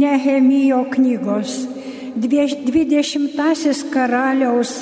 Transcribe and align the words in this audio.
Nehemijo 0.00 0.84
knygos, 0.94 1.68
20 2.16 3.90
karaliaus 3.92 4.72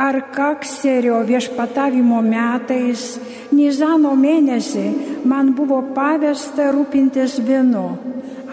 Arkakserio 0.00 1.18
viešpatavimo 1.28 2.20
metais, 2.24 3.18
Nizano 3.52 4.12
mėnesį, 4.16 4.84
man 5.28 5.50
buvo 5.56 5.80
pavesta 5.96 6.70
rūpintis 6.72 7.34
vynu. 7.44 7.84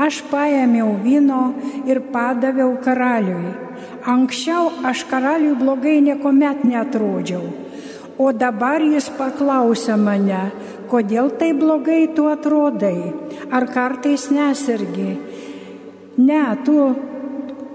Aš 0.07 0.21
paėmiau 0.31 0.97
vyno 1.03 1.43
ir 1.89 2.01
padaviau 2.11 2.73
karaliui. 2.83 3.53
Anksčiau 4.07 4.71
aš 4.91 5.05
karaliui 5.11 5.55
blogai 5.59 6.01
niekuomet 6.03 6.63
netrodžiau. 6.67 7.43
O 8.17 8.31
dabar 8.33 8.81
jis 8.81 9.07
paklausė 9.13 9.95
mane, 10.01 10.47
kodėl 10.91 11.31
tai 11.39 11.51
blogai 11.53 12.07
tu 12.17 12.27
atrodai, 12.31 13.13
ar 13.51 13.67
kartais 13.69 14.27
nesirgi. 14.33 15.11
Ne, 16.17 16.43
tu, 16.65 16.77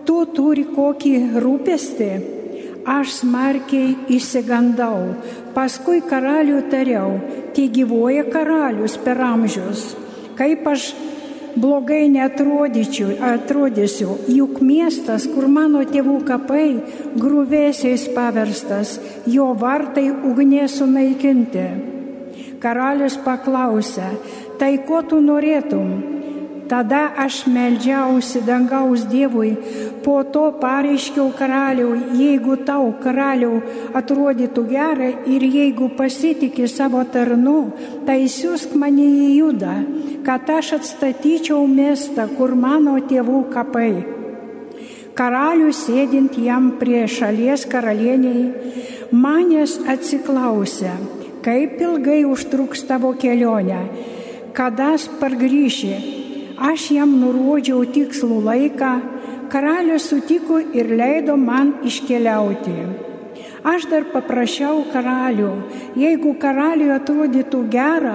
tu 0.07 0.21
turi 0.35 0.67
kokį 0.75 1.17
rūpestį 1.43 2.13
Aš 2.83 3.21
smarkiai 3.21 3.95
įsigandau. 4.11 5.15
Paskui 5.55 6.01
karalių 6.03 6.65
tariau, 6.73 7.15
tai 7.55 7.69
gyvoja 7.71 8.25
karalius 8.27 8.97
per 8.99 9.21
amžius. 9.23 9.93
Kaip 10.35 10.67
aš 10.67 10.89
blogai 11.55 12.09
netrodyčiau, 12.11 13.15
atrodysiu, 13.23 14.17
juk 14.27 14.59
miestas, 14.67 15.29
kur 15.31 15.47
mano 15.47 15.85
tėvų 15.87 16.19
kapai, 16.27 16.67
grūvėsiais 17.15 18.09
paverstas, 18.17 18.99
jo 19.31 19.53
vartai 19.55 20.09
ugnies 20.11 20.81
sunaikinti. 20.81 21.69
Karalius 22.59 23.15
paklausė, 23.23 24.11
tai 24.59 24.75
ko 24.89 25.05
tu 25.07 25.23
norėtum? 25.23 26.12
Tada 26.69 27.11
aš 27.19 27.47
melžiausi 27.51 28.41
dangaus 28.47 29.03
Dievui, 29.11 29.57
po 30.05 30.23
to 30.23 30.45
pareiškiau 30.63 31.33
karaliau, 31.35 31.97
jeigu 32.15 32.57
tau 32.65 32.93
karaliau 33.03 33.59
atrodytų 33.99 34.63
gerai 34.71 35.11
ir 35.27 35.43
jeigu 35.43 35.91
pasitikė 35.99 36.69
savo 36.71 37.03
tarnu, 37.05 37.73
tai 38.07 38.25
siūsk 38.31 38.77
mane 38.79 39.05
į 39.05 39.29
judą, 39.41 39.75
kad 40.27 40.49
aš 40.51 40.77
atstatyčiau 40.79 41.67
miestą, 41.67 42.29
kur 42.39 42.55
mano 42.55 42.97
tėvų 43.11 43.43
kapai. 43.53 43.93
Karalius 45.19 45.83
sėdint 45.85 46.39
jam 46.41 46.73
prie 46.81 47.05
šalies 47.11 47.67
karalieniai, 47.69 48.47
manęs 49.13 49.77
atsiklausė, 49.93 50.95
kaip 51.45 51.77
ilgai 51.83 52.23
užtruks 52.25 52.87
tavo 52.89 53.13
kelionė, 53.19 53.83
kada 54.57 54.95
pargrįši 55.21 56.22
Aš 56.63 56.93
jam 56.95 57.17
nurodžiau 57.19 57.81
tikslų 57.91 58.37
laiką, 58.47 58.91
karalius 59.51 60.05
sutiko 60.13 60.61
ir 60.63 60.93
leido 60.95 61.35
man 61.35 61.73
iškeliauti. 61.83 62.77
Aš 63.67 63.89
dar 63.91 64.07
paprašiau 64.13 64.85
karalių, 64.93 65.51
jeigu 65.99 66.37
karaliui 66.39 66.93
atrodytų 66.95 67.63
gera, 67.71 68.15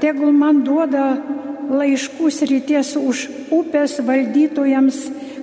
tegul 0.00 0.32
man 0.36 0.60
duoda 0.64 1.06
laiškus 1.72 2.42
ryties 2.50 2.94
už 3.00 3.26
upės 3.52 3.96
valdytojams, 4.04 4.98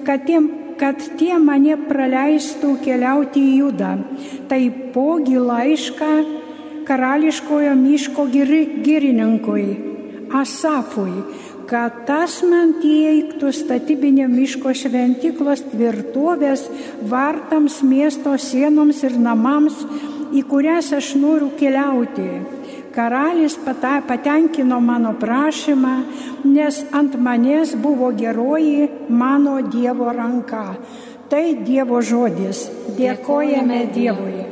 kad, 0.06 0.26
tiem, 0.30 0.50
kad 0.78 1.02
tie 1.18 1.38
mane 1.42 1.80
praleistų 1.90 2.76
keliauti 2.86 3.42
į 3.42 3.56
judą. 3.64 3.96
Taipogi 4.50 5.42
laišką 5.42 6.12
karališkojo 6.86 7.74
miško 7.82 8.28
girininkui 8.30 9.68
Asafui, 10.34 11.14
kad 11.74 12.04
tas 12.06 12.36
man 12.46 12.76
teiktų 12.84 13.50
statybinio 13.56 14.28
miško 14.30 14.76
šventiklos 14.78 15.64
tvirtovės 15.72 16.68
vartams, 17.10 17.80
miesto 17.82 18.36
sienoms 18.38 19.00
ir 19.08 19.16
namams, 19.18 19.80
į 20.38 20.44
kurias 20.52 20.92
aš 20.94 21.16
noriu 21.18 21.50
keliauti. 21.58 22.28
Karalis 22.94 23.58
patenkino 23.66 24.78
mano 24.86 25.16
prašymą, 25.18 25.96
nes 26.46 26.84
ant 26.94 27.18
manęs 27.18 27.74
buvo 27.74 28.12
geroji 28.14 28.92
mano 29.10 29.58
Dievo 29.66 30.14
ranka. 30.14 30.78
Tai 31.30 31.44
Dievo 31.66 32.06
žodis. 32.06 32.68
Dėkojame 33.00 33.88
Dievui. 33.98 34.46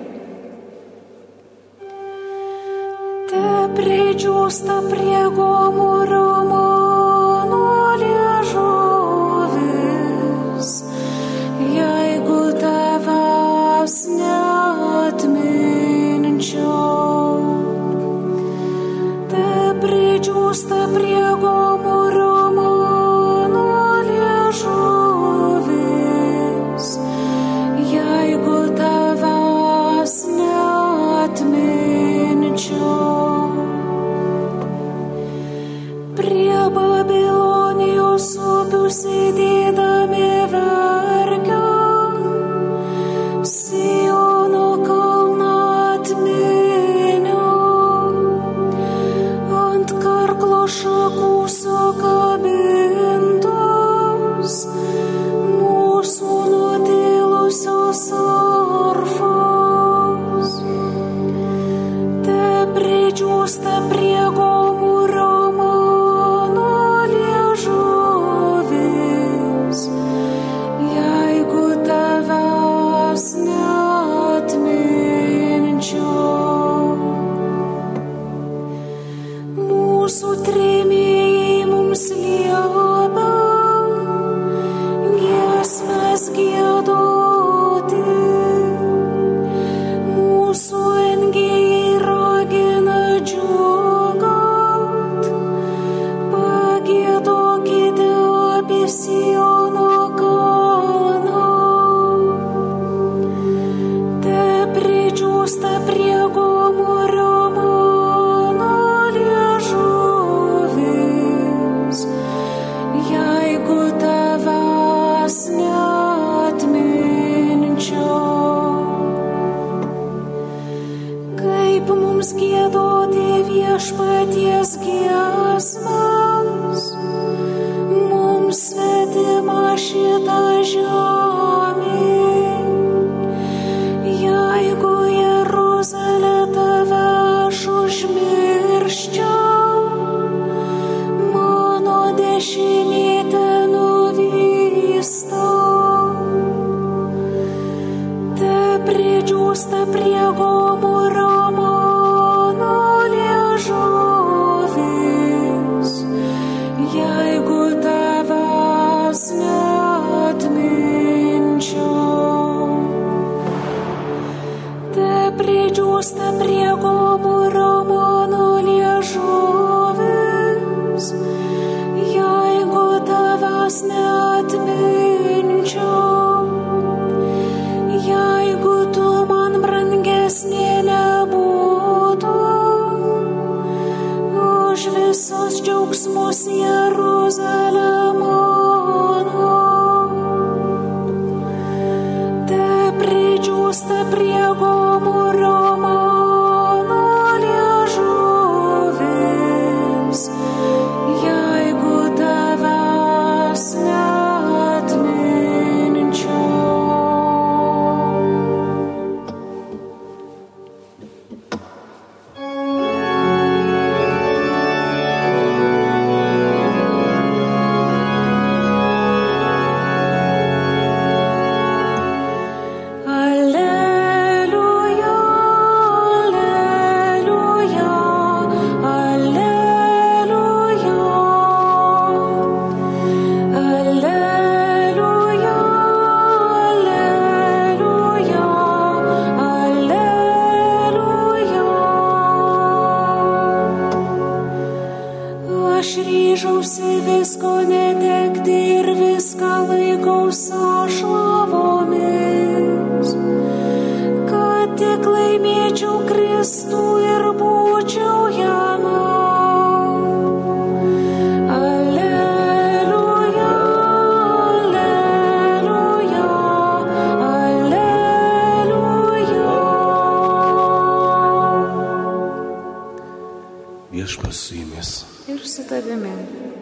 Te 3.29 3.47
pridžiūsta 3.77 4.83
prie 4.89 5.25
gomūrumo. 5.37 6.61
Justa 6.61 6.80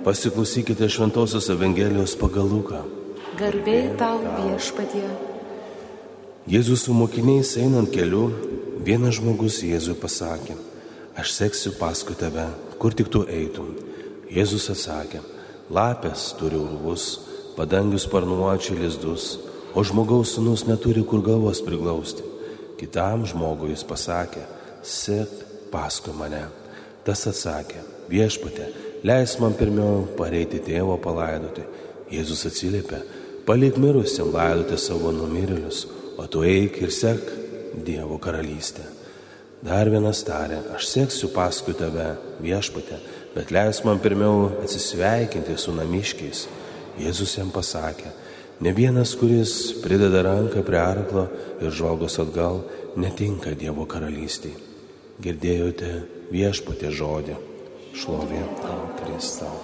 Pasiklausykite 0.04 0.90
Šventojios 0.90 1.50
Evangelijos 1.51 2.13
pagal 2.16 2.48
Luką. 2.48 2.78
Garbė 3.36 3.98
tau 4.00 4.22
viešpatie. 4.24 5.04
Jėzus 6.48 6.86
su 6.88 6.96
mokiniais 6.96 7.51
einant 7.60 7.92
keliu, 7.92 8.30
vienas 8.80 9.18
žmogus 9.19 9.60
Jėzui 9.60 9.98
pasakė, 10.00 10.56
aš 11.19 11.36
seksiu 11.36 11.75
paskui 11.75 12.16
tave, 12.16 12.48
kur 12.80 12.96
tik 12.96 13.12
tu 13.12 13.25
eitum. 13.28 13.75
Jėzus 14.31 14.69
atsakė, 14.72 15.19
lapės 15.68 16.30
turi 16.40 16.56
urvus, 16.56 17.12
padangius 17.60 18.07
sparnuočiai 18.07 18.80
lizdus, 18.80 19.34
o 19.75 19.84
žmogaus 19.84 20.38
sunus 20.38 20.63
neturi 20.63 21.04
kur 21.04 21.19
galvos 21.25 21.60
priglausti. 21.60 22.24
Kitam 22.80 23.28
žmogui 23.28 23.75
jis 23.75 23.84
pasakė, 23.84 24.48
sek 24.80 25.44
paskui 25.75 26.16
mane. 26.16 26.45
Tas 27.04 27.28
atsakė, 27.28 27.84
viešpatė, 28.07 28.72
leis 29.04 29.36
man 29.40 29.56
pirmiau 29.57 30.04
pareiti 30.18 30.60
tėvo 30.63 30.98
palaidoti. 31.01 31.63
Jėzus 32.10 32.46
atsiliepė, 32.50 33.04
palik 33.46 33.78
mirusiam 33.78 34.31
laidoti 34.34 34.80
savo 34.81 35.12
numirėlius, 35.13 35.86
o 36.18 36.25
tu 36.28 36.44
eik 36.46 36.81
ir 36.84 36.94
sek 36.94 37.36
Dievo 37.86 38.18
karalystę. 38.18 38.81
Dar 39.62 39.90
vienas 39.92 40.24
tarė, 40.25 40.57
aš 40.74 40.88
seksiu 40.90 41.30
paskui 41.36 41.75
tave, 41.78 42.16
viešpatė, 42.42 42.98
bet 43.36 43.51
leis 43.54 43.84
man 43.86 44.01
pirmiau 44.01 44.48
atsisveikinti 44.63 45.57
su 45.60 45.75
namiškiais. 45.75 46.48
Jėzus 47.00 47.36
jam 47.38 47.52
pasakė, 47.54 48.10
ne 48.66 48.74
vienas, 48.75 49.13
kuris 49.19 49.54
prideda 49.84 50.24
ranką 50.25 50.63
prie 50.66 50.80
arklo 50.81 51.28
ir 51.62 51.69
žvalgos 51.69 52.18
atgal, 52.24 52.63
netinka 52.98 53.54
Dievo 53.54 53.86
karalystiai. 53.88 54.56
Girdėjote 55.19 55.94
viešpatė 56.31 56.90
žodį, 56.95 57.38
šlovė 57.98 58.42
tau, 58.62 58.82
Kristau. 59.00 59.56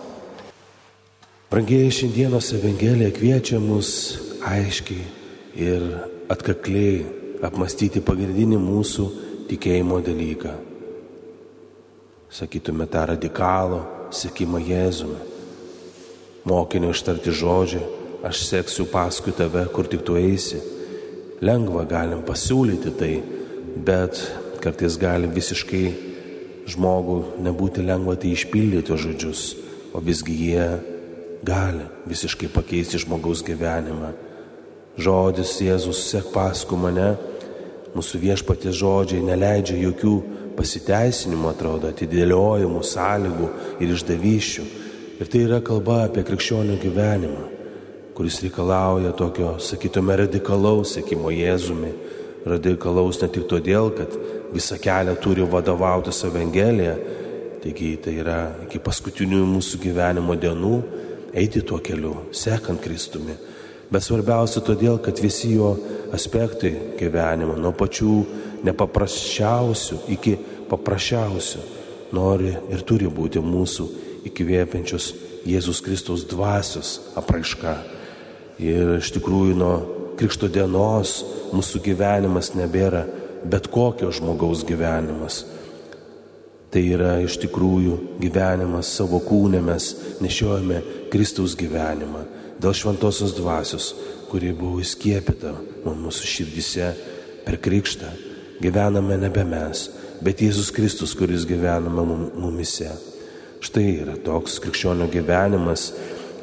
Brangieji 1.52 1.92
šiandienos 2.00 2.50
Evangelija 2.58 3.14
kviečia 3.14 3.60
mus 3.62 3.90
aiškiai 4.44 5.06
ir 5.56 5.86
atkakliai 6.34 7.06
apmastyti 7.46 8.02
pagrindinį 8.04 8.58
mūsų 8.60 9.06
tikėjimo 9.50 10.00
dalyką. 10.04 10.56
Sakytume 12.34 12.88
tą 12.92 13.06
radikalų 13.14 13.84
sekimą 14.16 14.60
Jėzumi. 14.66 15.22
Mokinio 16.46 16.92
ištarti 16.94 17.34
žodžiai, 17.34 17.86
aš 18.26 18.42
seksiu 18.50 18.88
paskui 18.90 19.34
tave, 19.34 19.64
kur 19.74 19.88
tik 19.90 20.04
tu 20.06 20.18
eisi. 20.20 20.60
Lengva 21.46 21.86
galim 21.90 22.26
pasiūlyti 22.26 22.94
tai, 23.00 23.14
bet 23.86 24.20
kartais 24.64 24.98
gali 24.98 25.30
visiškai 25.30 25.86
žmogų 26.70 27.18
nebūti 27.46 27.84
lengva 27.86 28.16
tai 28.20 28.34
išpildyti 28.36 28.98
žodžius, 28.98 29.44
o 29.94 30.02
visgi 30.04 30.36
jie 30.36 30.68
gali 31.46 31.86
visiškai 32.10 32.50
pakeisti 32.54 33.00
žmogaus 33.02 33.44
gyvenimą. 33.46 34.14
Žodis 34.98 35.58
Jėzus 35.62 36.06
sek 36.10 36.32
paskui 36.34 36.80
mane, 36.80 37.14
mūsų 37.96 38.22
viešpatės 38.24 38.78
žodžiai 38.80 39.24
neleidžia 39.24 39.78
jokių 39.80 40.16
pasiteisinimų, 40.56 41.50
atrodo, 41.52 41.92
atidėliojimų, 41.92 42.82
sąlygų 42.88 43.50
ir 43.84 43.94
išdavyščių. 43.96 44.66
Ir 45.20 45.30
tai 45.32 45.44
yra 45.46 45.62
kalba 45.64 46.02
apie 46.08 46.24
krikščionių 46.28 46.80
gyvenimą, 46.82 47.44
kuris 48.16 48.42
reikalauja 48.44 49.14
tokio, 49.16 49.56
sakytume, 49.64 50.16
radikalaus 50.26 50.96
sėkimo 50.96 51.32
Jėzumi. 51.32 51.92
Radikalaus 52.46 53.20
ne 53.24 53.30
tik 53.32 53.48
todėl, 53.50 53.90
kad 53.96 54.12
visą 54.56 54.78
kelią 54.82 55.16
turi 55.22 55.46
vadovautis 55.52 56.24
Evangelija, 56.28 56.96
taigi 57.64 57.96
tai 58.02 58.16
yra 58.22 58.40
iki 58.66 58.80
paskutinių 58.84 59.44
mūsų 59.50 59.82
gyvenimo 59.84 60.38
dienų 60.40 60.76
eiti 61.36 61.64
tuo 61.66 61.82
keliu, 61.84 62.16
sekant 62.32 62.82
Kristumi. 62.84 63.36
Bet 63.92 64.06
svarbiausia 64.06 64.64
todėl, 64.66 64.98
kad 65.04 65.20
visi 65.22 65.54
jo 65.54 65.76
aspektai 66.16 66.72
gyvenimo, 67.00 67.58
nuo 67.60 67.74
pačių 67.76 68.14
nepaprasčiausių 68.66 70.00
iki 70.16 70.38
paprasčiausių, 70.70 71.62
nori 72.16 72.54
ir 72.74 72.86
turi 72.88 73.10
būti 73.12 73.44
mūsų 73.44 73.90
įkvėpiančios 74.32 75.12
Jėzus 75.46 75.84
Kristaus 75.86 76.24
dvasios 76.26 76.96
apraiška. 77.20 77.76
Ir 78.64 78.96
iš 78.98 79.12
tikrųjų 79.18 79.58
nuo 79.60 79.76
Krikšto 80.16 80.48
dienos 80.48 81.20
mūsų 81.52 81.82
gyvenimas 81.84 82.54
nebėra 82.56 83.04
bet 83.50 83.68
kokio 83.72 84.12
žmogaus 84.12 84.66
gyvenimas. 84.68 85.44
Tai 86.74 86.82
yra 86.82 87.20
iš 87.24 87.38
tikrųjų 87.40 88.20
gyvenimas 88.20 88.90
savo 88.98 89.22
kūne 89.24 89.62
mes 89.64 89.94
nešiojame 90.24 90.82
Kristaus 91.14 91.56
gyvenimą 91.56 92.26
dėl 92.60 92.76
šventosios 92.76 93.36
dvasios, 93.38 93.92
kuri 94.32 94.54
buvo 94.56 94.82
įskiepita 94.84 95.54
mūsų 95.86 96.28
širdise 96.28 96.90
per 97.46 97.60
krikštą. 97.62 98.10
Gyvename 98.64 99.18
nebe 99.20 99.44
mes, 99.48 99.90
bet 100.24 100.42
Jėzus 100.44 100.72
Kristus, 100.74 101.14
kuris 101.18 101.46
gyvename 101.48 102.04
mumise. 102.40 102.90
Štai 103.64 103.86
yra 104.02 104.16
toks 104.24 104.58
krikščionio 104.64 105.08
gyvenimas 105.12 105.90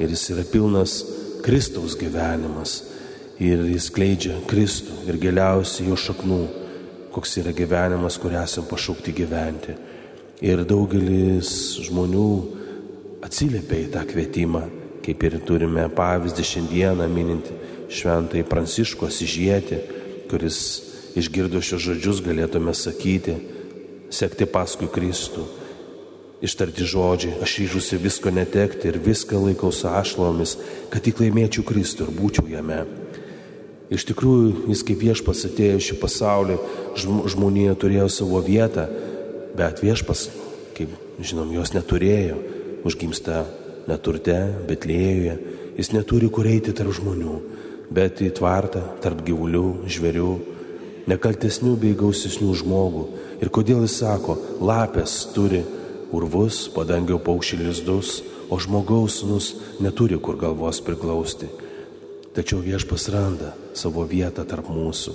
ir 0.01 0.11
jis 0.13 0.25
yra 0.33 0.43
pilnas 0.49 0.97
Kristaus 1.43 1.97
gyvenimas 1.99 2.79
ir 3.41 3.63
jis 3.67 3.89
kleidžia 3.93 4.39
Kristų 4.49 5.03
ir 5.09 5.19
giliausiai 5.21 5.89
jo 5.89 5.97
šaknų, 5.99 6.41
koks 7.13 7.37
yra 7.41 7.53
gyvenimas, 7.55 8.17
kurį 8.21 8.39
esame 8.41 8.69
pašaukti 8.69 9.13
gyventi. 9.15 9.75
Ir 10.43 10.63
daugelis 10.67 11.51
žmonių 11.85 12.29
atsiliepia 13.23 13.83
į 13.85 13.91
tą 13.93 14.03
kvietimą, 14.09 14.63
kaip 15.03 15.23
ir 15.27 15.37
turime 15.47 15.85
pavyzdį 15.93 16.47
šiandieną 16.49 17.07
mininti 17.11 17.55
šventai 17.93 18.43
Pranciško 18.47 19.09
Sižietį, 19.11 19.79
kuris 20.31 20.57
išgirdo 21.19 21.61
šios 21.61 21.83
žodžius 21.85 22.23
galėtume 22.25 22.73
sakyti, 22.75 23.37
sekti 24.13 24.47
paskui 24.49 24.89
Kristų. 24.91 25.45
Ištarti 26.43 26.83
žodžiai, 26.83 27.37
aš 27.43 27.53
ryžusi 27.61 28.01
visko 28.03 28.33
netekti 28.33 28.89
ir 28.89 28.99
viską 28.99 29.39
laikau 29.45 29.71
su 29.71 29.87
ašlomis, 29.87 30.57
kad 30.91 31.05
tik 31.05 31.21
laimėčiau 31.23 31.63
Kristų 31.63 32.09
ir 32.09 32.15
būčiau 32.17 32.49
jame. 32.51 32.81
Iš 33.91 34.05
tikrųjų, 34.09 34.69
jis 34.71 34.83
kaip 34.87 35.01
viešpas 35.03 35.43
atėjo 35.49 35.81
šį 35.83 35.97
pasaulį, 35.99 36.55
žmonija 36.95 37.75
turėjo 37.79 38.07
savo 38.11 38.39
vietą, 38.43 38.87
bet 39.57 39.83
viešpas, 39.83 40.29
kaip 40.77 40.93
žinom, 41.19 41.51
jos 41.53 41.73
neturėjo, 41.75 42.37
užgimsta 42.87 43.43
neturte, 43.89 44.37
betlėjuje, 44.69 45.35
jis 45.77 45.91
neturi 45.93 46.29
kur 46.31 46.47
eiti 46.47 46.73
tarp 46.75 46.95
žmonių, 46.95 47.37
bet 47.93 48.23
į 48.23 48.31
tvartą 48.39 48.83
tarp 49.03 49.21
gyvulių, 49.27 49.85
žvėrių, 49.91 50.31
nekaltesnių 51.11 51.75
bei 51.81 51.97
gausesnių 51.99 52.53
žmogų. 52.63 53.07
Ir 53.43 53.51
kodėl 53.53 53.83
jis 53.83 53.99
sako, 53.99 54.37
lapės 54.63 55.17
turi 55.35 55.63
urvus, 56.13 56.67
padangio 56.73 57.19
paukščių 57.19 57.59
lizdus, 57.65 58.21
o 58.49 58.59
žmogaus 58.61 59.23
nus 59.27 59.53
neturi 59.83 60.19
kur 60.21 60.37
galvos 60.39 60.79
priglausti. 60.85 61.49
Tačiau 62.33 62.63
viešpas 62.65 63.07
randa 63.13 63.51
savo 63.77 64.05
vietą 64.09 64.45
tarp 64.49 64.69
mūsų, 64.73 65.13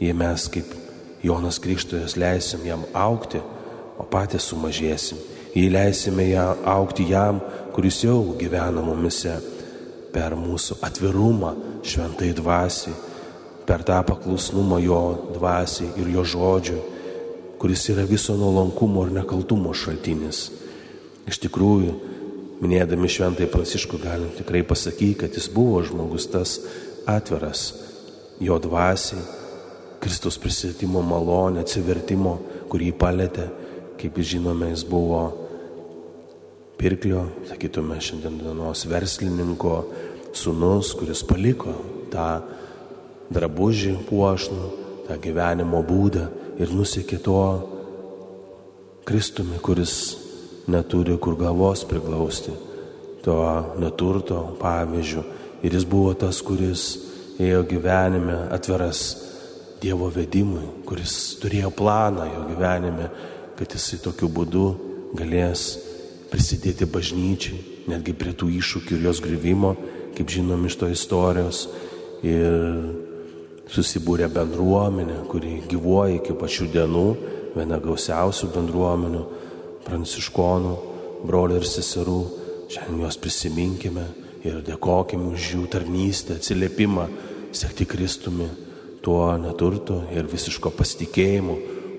jei 0.00 0.14
mes 0.16 0.46
kaip 0.48 0.70
Jonas 1.24 1.60
Krikštojas 1.60 2.16
leisim 2.20 2.64
jam 2.64 2.86
aukti, 2.96 3.40
o 4.00 4.06
patys 4.08 4.48
sumažėsim, 4.50 5.20
jei 5.54 5.68
leisime 5.70 6.30
ją 6.30 6.46
aukti 6.74 7.06
jam, 7.10 7.42
kuris 7.76 8.00
jau 8.04 8.34
gyvena 8.40 8.82
mumise, 8.84 9.36
per 10.14 10.36
mūsų 10.38 10.78
atvirumą 10.86 11.52
šventai 11.84 12.32
dvasiai, 12.38 12.96
per 13.68 13.84
tą 13.84 14.00
paklusnumą 14.06 14.80
jo 14.84 15.04
dvasiai 15.36 15.92
ir 16.00 16.10
jo 16.16 16.24
žodžiui 16.34 16.82
kuris 17.64 17.88
yra 17.88 18.02
viso 18.04 18.34
nuolankumo 18.36 19.06
ir 19.06 19.12
nekaltumo 19.16 19.70
šaltinis. 19.72 20.50
Iš 21.24 21.38
tikrųjų, 21.46 21.94
minėdami 22.62 23.10
šventai 23.10 23.48
Pranciškų 23.50 24.00
galim 24.02 24.34
tikrai 24.36 24.62
pasakyti, 24.66 25.24
kad 25.24 25.34
jis 25.34 25.48
buvo 25.52 25.82
žmogus 25.86 26.28
tas 26.30 26.58
atviras, 27.10 27.72
jo 28.42 28.58
dvasiai, 28.62 29.22
Kristus 30.04 30.36
prisitimo 30.36 31.00
malonė, 31.00 31.62
atsivertimo, 31.64 32.34
kurį 32.68 32.90
palėtė, 33.00 33.46
kaip 34.00 34.18
žinome, 34.20 34.68
jis 34.74 34.82
buvo 34.84 35.22
pirklio, 36.76 37.22
sakytume, 37.48 37.96
šiandienos 38.04 38.84
verslininko 38.90 39.76
sunus, 40.36 40.92
kuris 40.98 41.22
paliko 41.24 41.72
tą 42.12 42.28
drabužį 43.32 43.94
puošnų, 44.10 44.66
tą 45.06 45.16
gyvenimo 45.24 45.80
būdą 45.86 46.26
ir 46.60 46.74
nusikė 46.74 47.20
tuo 47.24 47.46
Kristumi, 49.08 49.56
kuris 49.64 50.23
neturi 50.70 51.16
kur 51.20 51.36
galvos 51.36 51.84
priglausti, 51.88 52.52
to 53.24 53.36
neturto 53.80 54.40
pavyzdžių. 54.60 55.24
Ir 55.64 55.76
jis 55.76 55.86
buvo 55.88 56.12
tas, 56.18 56.40
kuris 56.44 56.86
ėjo 57.40 57.64
gyvenime 57.68 58.44
atveras 58.52 59.04
Dievo 59.84 60.06
vedimui, 60.08 60.64
kuris 60.88 61.34
turėjo 61.42 61.68
planą 61.76 62.24
jo 62.30 62.44
gyvenime, 62.48 63.10
kad 63.58 63.74
jisai 63.74 63.98
tokiu 64.00 64.30
būdu 64.32 64.62
galės 65.18 65.74
prisidėti 66.30 66.88
bažnyčiai, 66.88 67.58
netgi 67.92 68.14
prie 68.16 68.32
tų 68.32 68.48
iššūkių 68.60 68.96
ir 68.96 69.04
jos 69.10 69.20
grįvimo, 69.24 69.74
kaip 70.16 70.32
žinom 70.32 70.64
iš 70.64 70.78
to 70.80 70.88
istorijos. 70.88 71.66
Ir 72.24 72.56
susibūrė 73.74 74.30
bendruomenė, 74.32 75.20
kuri 75.28 75.58
gyvuoja 75.68 76.16
iki 76.18 76.36
pačių 76.40 76.70
dienų, 76.72 77.06
viena 77.54 77.78
gausiausių 77.82 78.50
bendruomenių, 78.54 79.24
pranciškonų, 79.86 80.74
brolių 81.24 81.60
ir 81.60 81.68
seserų. 81.68 82.20
Šiandien 82.72 83.04
juos 83.04 83.18
prisiminkime 83.20 84.04
ir 84.44 84.60
dėkojime 84.64 85.30
už 85.32 85.48
jų 85.54 85.64
tarnystę, 85.72 86.38
atsiliepimą, 86.40 87.08
sekti 87.54 87.86
Kristumi, 87.88 88.48
tuo 89.04 89.28
neturtu 89.38 90.00
ir 90.16 90.28
visiško 90.30 90.72
pasitikėjimu, 90.74 91.56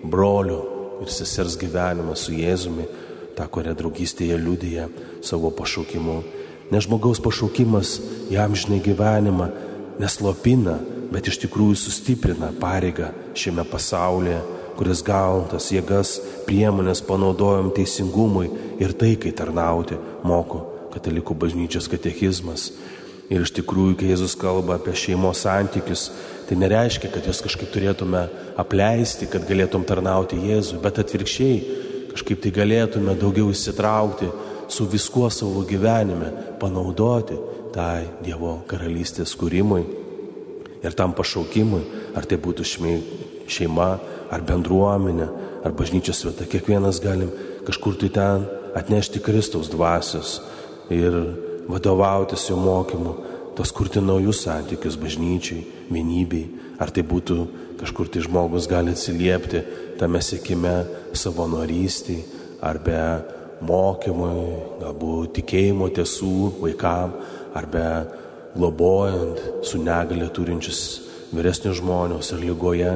brolių 0.09 0.59
ir 1.03 1.11
sesers 1.11 1.57
gyvenimą 1.61 2.15
su 2.17 2.33
Jėzumi, 2.35 2.87
tą, 3.35 3.47
kurią 3.51 3.75
draugystėje 3.77 4.37
liudyja 4.39 4.89
savo 5.25 5.51
pašaukimu. 5.53 6.17
Nes 6.71 6.87
žmogaus 6.87 7.21
pašaukimas 7.21 7.99
jam 8.33 8.55
žinai 8.57 8.81
gyvenimą 8.83 9.49
neslopina, 10.01 10.79
bet 11.11 11.29
iš 11.29 11.39
tikrųjų 11.45 11.77
sustiprina 11.77 12.49
pareigą 12.59 13.11
šiame 13.37 13.65
pasaulyje, 13.69 14.39
kuris 14.77 15.01
gautas 15.05 15.72
jėgas, 15.74 16.17
priemonės 16.48 17.01
panaudojom 17.05 17.72
teisingumui 17.75 18.50
ir 18.82 18.94
taikai 18.98 19.34
tarnauti, 19.36 19.98
moko 20.24 20.65
katalikų 20.96 21.36
bažnyčios 21.46 21.89
katechizmas. 21.91 22.70
Ir 23.32 23.41
iš 23.41 23.55
tikrųjų, 23.58 23.96
kai 24.00 24.12
Jėzus 24.12 24.36
kalba 24.38 24.77
apie 24.77 24.94
šeimos 24.94 25.41
santykius, 25.41 26.12
tai 26.46 26.60
nereiškia, 26.62 27.10
kad 27.10 27.25
juos 27.25 27.41
kažkaip 27.41 27.72
turėtume 27.74 28.27
apleisti, 28.62 29.25
kad 29.32 29.48
galėtum 29.50 29.86
tarnauti 29.88 30.38
Jėzui, 30.46 30.77
bet 30.84 31.01
atvirkščiai, 31.01 31.58
kažkaip 32.13 32.44
tai 32.44 32.53
galėtume 32.53 33.17
daugiau 33.17 33.50
įsitraukti 33.50 34.29
su 34.70 34.86
viskuo 34.91 35.32
savo 35.34 35.65
gyvenime, 35.65 36.29
panaudoti 36.62 37.39
tai 37.74 38.05
Dievo 38.24 38.60
karalystės 38.70 39.34
kūrimui 39.39 39.84
ir 40.86 40.94
tam 40.94 41.15
pašaukimui, 41.17 41.82
ar 42.15 42.29
tai 42.29 42.38
būtų 42.41 42.65
šeima, 43.50 43.89
ar 44.34 44.44
bendruomenė, 44.46 45.27
ar 45.65 45.74
bažnyčios 45.75 46.24
vieta, 46.25 46.48
kiekvienas 46.50 47.01
galim 47.03 47.32
kažkur 47.65 47.98
tai 48.01 48.10
ten 48.13 48.46
atnešti 48.77 49.22
Kristaus 49.24 49.70
dvasios 49.72 50.39
ir 50.94 51.15
vadovautis 51.70 52.50
jo 52.50 52.58
mokymu, 52.62 53.13
tos 53.55 53.72
kurti 53.72 54.01
naujus 54.03 54.44
santykius 54.46 54.98
bažnyčiai, 55.00 55.63
vienybei, 55.89 56.46
ar 56.82 56.91
tai 56.91 57.05
būtų 57.08 57.38
kažkur 57.79 58.10
tai 58.12 58.24
žmogus 58.25 58.67
gali 58.70 58.94
atsiliepti 58.96 59.63
tame 60.00 60.22
sėkime 60.24 60.75
savanorystį, 61.15 62.17
ar 62.65 62.79
be 62.84 63.01
mokymui, 63.65 64.79
galbūt 64.82 65.36
tikėjimo 65.39 65.88
tiesų 65.96 66.36
vaikam, 66.60 67.15
ar 67.55 67.67
be 67.72 67.88
globojant 68.55 69.65
su 69.67 69.79
negalė 69.82 70.27
turinčius 70.36 70.82
vyresnius 71.36 71.79
žmonės 71.79 72.34
ir 72.36 72.44
lygoje, 72.50 72.91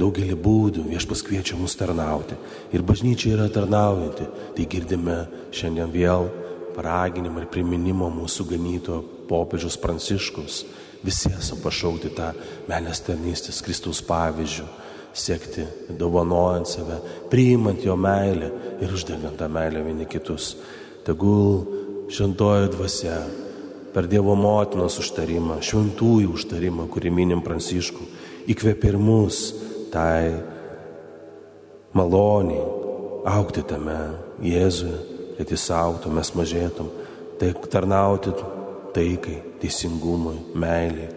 daugelį 0.00 0.36
būdų 0.40 0.86
viešpas 0.88 1.22
kviečia 1.26 1.58
mus 1.58 1.76
tarnauti. 1.78 2.36
Ir 2.74 2.84
bažnyčia 2.86 3.34
yra 3.36 3.48
tarnaujanti. 3.52 4.26
Tai 4.56 4.66
girdime 4.70 5.18
šiandien 5.54 5.92
vėl 5.94 6.30
paraginimą 6.74 7.44
ir 7.44 7.50
priminimą 7.52 8.10
mūsų 8.14 8.48
ganyto 8.50 9.02
popiežius 9.28 9.78
pranciškus. 9.80 10.64
Visi 11.04 11.30
esame 11.36 11.62
pašaukti 11.64 12.10
tą 12.16 12.32
meilės 12.70 13.02
tarnystės 13.04 13.60
Kristaus 13.64 14.00
pavyzdžių, 14.08 14.66
siekti, 15.14 15.66
dovanojant 16.00 16.68
save, 16.68 16.98
priimant 17.30 17.84
jo 17.84 17.96
meilę 17.96 18.50
ir 18.82 18.94
uždegant 18.94 19.36
tą 19.38 19.50
meilę 19.52 19.84
vieni 19.84 20.08
kitus. 20.10 20.54
Tegul 21.04 22.08
šventoji 22.08 22.72
dvasia 22.72 23.18
per 23.94 24.08
Dievo 24.10 24.34
motinos 24.34 24.96
užtarimą, 24.98 25.60
šventųjų 25.62 26.32
užtarimą, 26.34 26.88
kurį 26.90 27.12
minim 27.14 27.44
Pranciškų, 27.44 28.08
įkvėpė 28.50 28.94
ir 28.94 28.98
mus 28.98 29.44
tai 29.94 30.34
maloniai 31.94 32.64
aukti 33.30 33.62
tame 33.62 33.96
Jėzuje, 34.42 34.96
kad 35.38 35.50
jis 35.54 35.68
auktų, 35.72 36.10
mes 36.14 36.30
mažėtum, 36.34 36.90
tai 37.38 37.52
tarnauti 37.70 38.34
taikai, 38.94 39.38
teisingumui, 39.62 40.36
meiliai. 40.58 41.10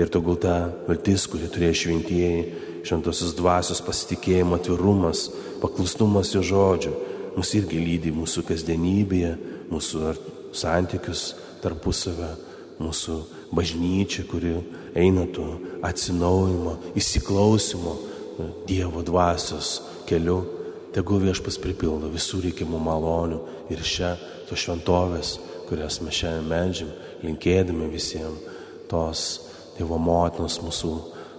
Ir 0.00 0.08
tegul 0.08 0.38
ta 0.40 0.70
viltis, 0.88 1.26
kuri 1.28 1.50
turėjo 1.52 1.76
šventieji, 1.82 2.44
šventosios 2.88 3.34
dvasios 3.36 3.82
pasitikėjimo 3.84 4.56
atvirumas, 4.56 5.26
paklusnumas 5.60 6.32
jo 6.32 6.42
žodžio, 6.48 6.94
mus 7.36 7.52
irgi 7.56 7.80
lydi 7.80 8.12
mūsų 8.16 8.46
kasdienybėje, 8.48 9.34
mūsų 9.72 10.14
santykius 10.56 11.26
tarpusavę, 11.62 12.32
mūsų 12.82 13.18
bažnyčia, 13.52 14.24
kuri 14.28 14.56
eina 14.98 15.28
tuo 15.28 15.60
atsinaujimo, 15.84 16.78
įsiklausimo 16.98 17.94
Dievo 18.68 19.02
dvasios 19.06 19.80
keliu. 20.08 20.42
Tegul 20.92 21.22
viešpas 21.24 21.56
pripildo 21.56 22.10
visų 22.12 22.42
reikimų 22.46 22.80
malonių 22.84 23.38
ir 23.72 23.80
šią 23.80 24.10
to 24.48 24.58
šventovės, 24.60 25.38
kurias 25.70 26.02
mes 26.04 26.18
šiandien 26.18 26.50
medžiam, 26.50 26.90
linkėdami 27.24 27.88
visiems 27.92 28.50
tos 28.90 29.22
Dievo 29.78 29.96
motinos 29.96 30.58
mūsų 30.60 30.92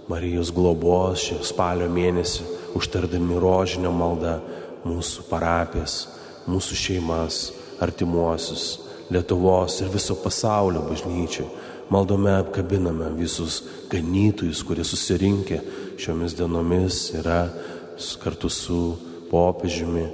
Marijos 0.10 0.50
globos 0.52 1.22
šį 1.24 1.38
spalio 1.48 1.86
mėnesį, 1.88 2.44
užtardami 2.76 3.38
rožinio 3.40 3.94
maldą 3.96 4.40
mūsų 4.84 5.28
parapijas, 5.30 6.08
mūsų 6.50 6.80
šeimas, 6.80 7.44
artimuosius, 7.84 8.66
Lietuvos 9.14 9.76
ir 9.84 9.92
viso 9.94 10.16
pasaulio 10.18 10.82
bažnyčiai. 10.88 11.46
Maldome 11.94 12.32
apkabiname 12.40 13.12
visus 13.20 13.60
ganytojus, 13.92 14.64
kurie 14.66 14.86
susirinkė 14.88 15.60
šiomis 16.02 16.34
dienomis 16.40 17.04
yra 17.20 17.44
kartu 18.24 18.50
su 18.50 18.80
popiežiumi 19.30 20.08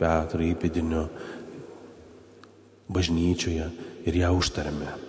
Petro 0.00 0.44
įpėdiniu 0.44 1.04
bažnyčioje 2.88 3.68
ir 4.08 4.22
ją 4.24 4.32
užtarėme. 4.38 5.03